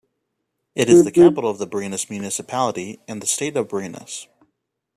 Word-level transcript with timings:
It 0.73 0.89
is 0.89 1.03
the 1.03 1.11
capital 1.11 1.47
of 1.47 1.59
the 1.59 1.67
Barinas 1.67 2.09
Municipality 2.09 2.99
and 3.07 3.21
the 3.21 3.27
State 3.27 3.55
of 3.55 3.67
Barinas. 3.67 4.25